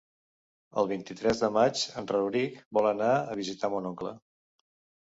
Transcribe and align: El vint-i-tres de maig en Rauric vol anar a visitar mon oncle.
El 0.81 0.89
vint-i-tres 0.91 1.43
de 1.45 1.49
maig 1.59 1.83
en 2.03 2.09
Rauric 2.15 2.59
vol 2.81 2.91
anar 2.95 3.13
a 3.21 3.41
visitar 3.45 3.73
mon 3.77 3.93
oncle. 3.93 4.21